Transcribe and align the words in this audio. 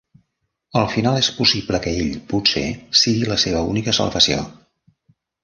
Al 0.79 0.87
final 0.93 1.19
és 1.19 1.29
possible 1.39 1.81
que 1.83 1.93
ell, 2.05 2.15
potser, 2.33 2.65
sigui 3.03 3.29
la 3.33 3.39
seva 3.45 3.63
única 3.75 3.95
salvació. 4.01 4.41